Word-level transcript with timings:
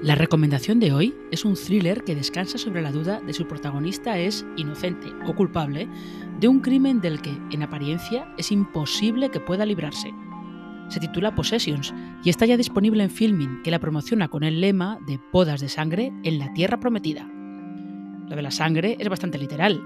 La 0.00 0.14
recomendación 0.14 0.78
de 0.78 0.92
hoy 0.92 1.12
es 1.32 1.44
un 1.44 1.54
thriller 1.54 2.04
que 2.04 2.14
descansa 2.14 2.56
sobre 2.56 2.82
la 2.82 2.92
duda 2.92 3.20
de 3.20 3.32
si 3.32 3.38
su 3.38 3.48
protagonista 3.48 4.16
es 4.16 4.46
inocente 4.56 5.08
o 5.26 5.34
culpable 5.34 5.88
de 6.38 6.46
un 6.46 6.60
crimen 6.60 7.00
del 7.00 7.20
que, 7.20 7.36
en 7.50 7.64
apariencia, 7.64 8.32
es 8.38 8.52
imposible 8.52 9.30
que 9.30 9.40
pueda 9.40 9.66
librarse. 9.66 10.14
Se 10.88 11.00
titula 11.00 11.34
Possessions 11.34 11.92
y 12.22 12.30
está 12.30 12.46
ya 12.46 12.56
disponible 12.56 13.02
en 13.02 13.10
Filming, 13.10 13.60
que 13.64 13.72
la 13.72 13.80
promociona 13.80 14.28
con 14.28 14.44
el 14.44 14.60
lema 14.60 15.00
de 15.04 15.18
Podas 15.32 15.60
de 15.60 15.68
sangre 15.68 16.12
en 16.22 16.38
la 16.38 16.52
tierra 16.52 16.78
prometida. 16.78 17.28
Lo 18.28 18.36
de 18.36 18.42
la 18.42 18.52
sangre 18.52 18.96
es 19.00 19.08
bastante 19.08 19.36
literal. 19.36 19.82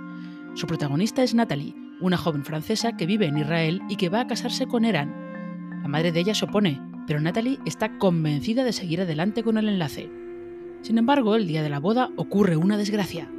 Su 0.52 0.66
protagonista 0.66 1.22
es 1.22 1.34
Natalie, 1.34 1.74
una 2.02 2.18
joven 2.18 2.44
francesa 2.44 2.98
que 2.98 3.06
vive 3.06 3.28
en 3.28 3.38
Israel 3.38 3.80
y 3.88 3.96
que 3.96 4.10
va 4.10 4.20
a 4.20 4.26
casarse 4.26 4.66
con 4.66 4.84
Eran. 4.84 5.80
La 5.80 5.88
madre 5.88 6.12
de 6.12 6.20
ella 6.20 6.34
se 6.34 6.44
opone, 6.44 6.91
pero 7.06 7.20
Natalie 7.20 7.58
está 7.64 7.98
convencida 7.98 8.64
de 8.64 8.72
seguir 8.72 9.00
adelante 9.00 9.42
con 9.42 9.58
el 9.58 9.68
enlace. 9.68 10.10
Sin 10.82 10.98
embargo, 10.98 11.36
el 11.36 11.46
día 11.46 11.62
de 11.62 11.68
la 11.68 11.80
boda 11.80 12.10
ocurre 12.16 12.56
una 12.56 12.76
desgracia. 12.76 13.30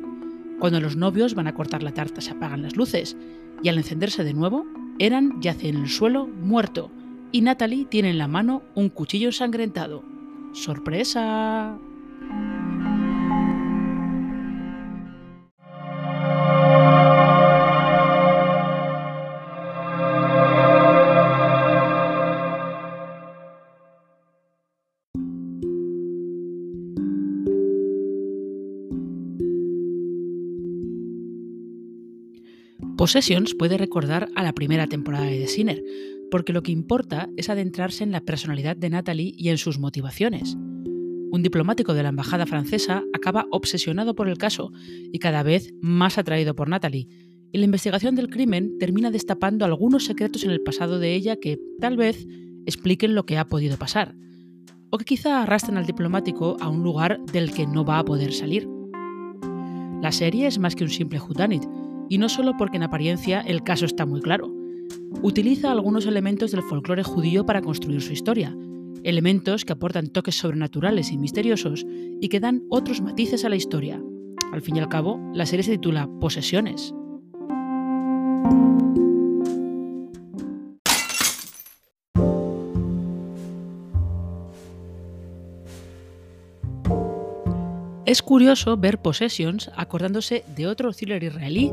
Cuando 0.59 0.79
los 0.79 0.95
novios 0.95 1.35
van 1.35 1.47
a 1.47 1.53
cortar 1.53 1.83
la 1.83 1.93
tarta 1.93 2.21
se 2.21 2.31
apagan 2.31 2.61
las 2.61 2.75
luces 2.75 3.17
y 3.61 3.69
al 3.69 3.77
encenderse 3.77 4.23
de 4.23 4.33
nuevo, 4.33 4.65
Eran 4.99 5.41
yace 5.41 5.69
en 5.69 5.77
el 5.77 5.89
suelo 5.89 6.27
muerto 6.27 6.91
y 7.31 7.41
Natalie 7.41 7.85
tiene 7.85 8.11
en 8.11 8.19
la 8.19 8.27
mano 8.27 8.61
un 8.75 8.89
cuchillo 8.89 9.27
ensangrentado. 9.29 10.03
¡Sorpresa! 10.53 11.79
Possessions 32.97 33.55
puede 33.55 33.77
recordar 33.77 34.29
a 34.35 34.43
la 34.43 34.53
primera 34.53 34.87
temporada 34.87 35.25
de 35.25 35.39
The 35.39 35.47
Sinner, 35.47 35.83
porque 36.29 36.53
lo 36.53 36.63
que 36.63 36.71
importa 36.71 37.29
es 37.37 37.49
adentrarse 37.49 38.03
en 38.03 38.11
la 38.11 38.21
personalidad 38.21 38.75
de 38.75 38.89
Natalie 38.89 39.33
y 39.37 39.49
en 39.49 39.57
sus 39.57 39.79
motivaciones. 39.79 40.55
Un 41.31 41.41
diplomático 41.41 41.93
de 41.93 42.03
la 42.03 42.09
embajada 42.09 42.45
francesa 42.45 43.03
acaba 43.13 43.47
obsesionado 43.51 44.15
por 44.15 44.29
el 44.29 44.37
caso 44.37 44.71
y 45.11 45.19
cada 45.19 45.43
vez 45.43 45.73
más 45.81 46.17
atraído 46.17 46.55
por 46.55 46.69
Natalie, 46.69 47.07
y 47.51 47.57
la 47.57 47.65
investigación 47.65 48.15
del 48.15 48.29
crimen 48.29 48.77
termina 48.79 49.11
destapando 49.11 49.65
algunos 49.65 50.05
secretos 50.05 50.43
en 50.43 50.51
el 50.51 50.61
pasado 50.61 50.99
de 50.99 51.13
ella 51.13 51.35
que, 51.35 51.59
tal 51.79 51.97
vez, 51.97 52.25
expliquen 52.65 53.15
lo 53.15 53.25
que 53.25 53.37
ha 53.37 53.47
podido 53.47 53.77
pasar, 53.77 54.15
o 54.89 54.97
que 54.97 55.05
quizá 55.05 55.41
arrastren 55.41 55.77
al 55.77 55.85
diplomático 55.85 56.57
a 56.59 56.69
un 56.69 56.83
lugar 56.83 57.19
del 57.31 57.51
que 57.51 57.67
no 57.67 57.85
va 57.85 57.99
a 57.99 58.05
poder 58.05 58.33
salir. 58.33 58.67
La 60.01 60.11
serie 60.11 60.47
es 60.47 60.59
más 60.59 60.75
que 60.75 60.83
un 60.83 60.89
simple 60.89 61.19
whodunit, 61.19 61.63
y 62.13 62.19
no 62.19 62.29
solo 62.29 62.55
porque 62.55 62.77
en 62.77 62.83
apariencia 62.83 63.41
el 63.41 63.63
caso 63.63 63.87
está 63.87 64.05
muy 64.05 64.21
claro. 64.21 64.53
Utiliza 65.23 65.71
algunos 65.71 66.05
elementos 66.05 66.51
del 66.51 66.61
folclore 66.61 67.01
judío 67.01 67.43
para 67.43 67.63
construir 67.63 68.03
su 68.03 68.13
historia, 68.13 68.55
elementos 69.03 69.65
que 69.65 69.73
aportan 69.73 70.09
toques 70.09 70.35
sobrenaturales 70.35 71.11
y 71.11 71.17
misteriosos 71.17 71.83
y 72.21 72.29
que 72.29 72.39
dan 72.39 72.61
otros 72.69 73.01
matices 73.01 73.45
a 73.45 73.49
la 73.49 73.55
historia. 73.55 73.99
Al 74.51 74.61
fin 74.61 74.75
y 74.75 74.79
al 74.79 74.89
cabo, 74.89 75.19
la 75.33 75.47
serie 75.47 75.63
se 75.63 75.71
titula 75.71 76.07
Posesiones. 76.19 76.93
Es 88.05 88.21
curioso 88.21 88.77
ver 88.77 89.01
Possessions 89.01 89.71
acordándose 89.75 90.43
de 90.55 90.67
otro 90.67 90.93
thriller 90.93 91.23
israelí 91.23 91.71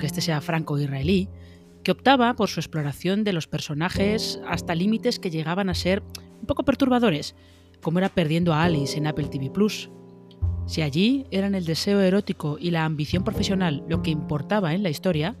aunque 0.00 0.06
este 0.06 0.22
sea 0.22 0.40
franco-israelí, 0.40 1.28
que 1.82 1.92
optaba 1.92 2.32
por 2.32 2.48
su 2.48 2.58
exploración 2.58 3.22
de 3.22 3.34
los 3.34 3.46
personajes 3.46 4.40
hasta 4.48 4.74
límites 4.74 5.18
que 5.18 5.30
llegaban 5.30 5.68
a 5.68 5.74
ser 5.74 6.02
un 6.40 6.46
poco 6.46 6.64
perturbadores, 6.64 7.34
como 7.82 7.98
era 7.98 8.08
Perdiendo 8.08 8.54
a 8.54 8.64
Alice 8.64 8.96
en 8.96 9.06
Apple 9.06 9.28
TV 9.28 9.50
Plus. 9.50 9.90
Si 10.64 10.80
allí 10.80 11.26
eran 11.30 11.54
el 11.54 11.66
deseo 11.66 12.00
erótico 12.00 12.56
y 12.58 12.70
la 12.70 12.86
ambición 12.86 13.24
profesional 13.24 13.84
lo 13.90 14.00
que 14.00 14.10
importaba 14.10 14.72
en 14.72 14.82
la 14.82 14.88
historia, 14.88 15.36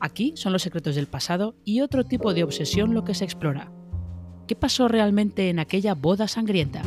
aquí 0.00 0.32
son 0.36 0.54
los 0.54 0.62
secretos 0.62 0.94
del 0.94 1.06
pasado 1.06 1.54
y 1.66 1.82
otro 1.82 2.04
tipo 2.04 2.32
de 2.32 2.44
obsesión 2.44 2.94
lo 2.94 3.04
que 3.04 3.12
se 3.12 3.24
explora. 3.24 3.70
¿Qué 4.46 4.56
pasó 4.56 4.88
realmente 4.88 5.50
en 5.50 5.58
aquella 5.58 5.94
boda 5.94 6.28
sangrienta? 6.28 6.80